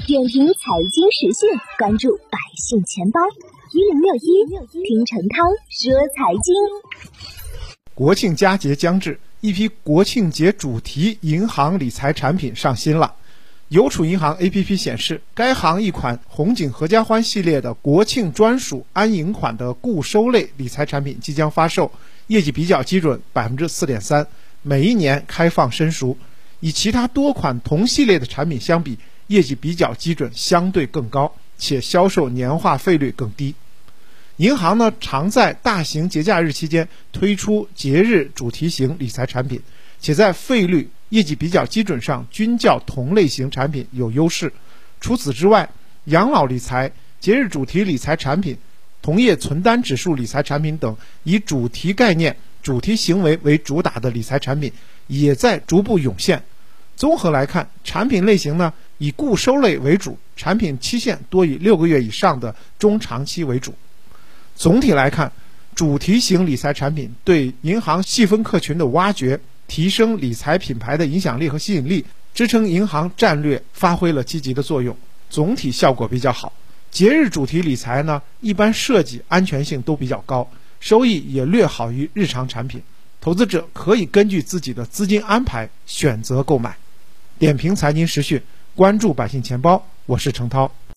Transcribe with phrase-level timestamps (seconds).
[0.00, 3.20] 点评财经时讯，关注百姓钱包
[3.72, 6.54] 一零六一，听陈涛说财经。
[7.94, 13.14] 国庆佳节将至，一批国庆节主题银行理财产品上新了。
[13.68, 21.92] 邮储银行 APP 显示，该行一款红景合家欢系列的国庆专属安银款的固收类理财产品即将发售，
[22.28, 24.26] 业绩比较基准，百分之四点三，
[24.62, 26.16] 每一年开放申赎。
[26.60, 28.96] 与其他多款同系列的产品相比，
[29.32, 33.54] 业绩比较基准相对更高，且销售年化费率更低。
[34.36, 39.58] 银行呢，常在大型节假日期间推出节日主题型理财产品，
[40.00, 44.52] 且在费率、业绩比较基准上均较同类型产品有优势。
[45.00, 45.68] 除此之外，
[46.04, 48.56] 养老理财、节日主题理财产品、
[49.00, 54.70] 同业存单指数理财产品等以主题概念、主题行为为主打的理财产品，
[55.06, 56.42] 也在逐步涌现。
[56.94, 63.74] 综合来看，产品类型呢以固收类为主，产品期限多以六个月以上的中长期为主。
[64.54, 65.32] 总体来看，
[65.74, 74.96] 主题型理财产品对银行细分客群的挖掘、提升理财品牌的影响力和吸引力，支撑银行战略发挥了积极的作用，
[75.30, 76.52] 总体效果比较好。
[76.90, 82.82] 节日主题理财呢，一般设计安全性都比较高，收益也略好于日常产品，
[83.20, 86.76] 投资者可以根据自己的资金安排选择购买。
[87.38, 88.42] 点评财经时讯，
[88.74, 90.70] 关注百姓钱包，我是程涛。